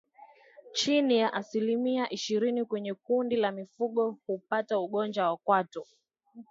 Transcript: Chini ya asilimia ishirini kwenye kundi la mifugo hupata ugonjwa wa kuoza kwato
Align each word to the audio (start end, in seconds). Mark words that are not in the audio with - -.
Chini 0.73 1.17
ya 1.17 1.33
asilimia 1.33 2.09
ishirini 2.09 2.65
kwenye 2.65 2.93
kundi 2.93 3.35
la 3.35 3.51
mifugo 3.51 4.17
hupata 4.27 4.79
ugonjwa 4.79 5.29
wa 5.29 5.37
kuoza 5.37 5.43
kwato 5.45 5.85